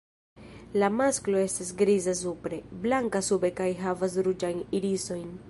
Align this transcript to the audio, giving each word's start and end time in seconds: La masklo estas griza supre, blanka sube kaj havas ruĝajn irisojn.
La 0.83 0.87
masklo 1.01 1.41
estas 1.49 1.69
griza 1.83 2.15
supre, 2.21 2.59
blanka 2.87 3.23
sube 3.29 3.53
kaj 3.61 3.69
havas 3.85 4.19
ruĝajn 4.31 4.67
irisojn. 4.81 5.31